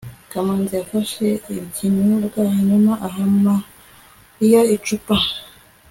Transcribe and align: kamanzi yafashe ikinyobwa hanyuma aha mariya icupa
kamanzi 0.31 0.73
yafashe 0.79 1.25
ikinyobwa 1.63 2.39
hanyuma 2.53 2.91
aha 3.07 3.23
mariya 3.45 4.61
icupa 4.75 5.15